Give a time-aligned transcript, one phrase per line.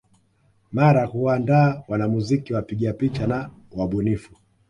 [0.71, 4.31] Mara kuandaa wanamuziki wapiga picha na wabunifu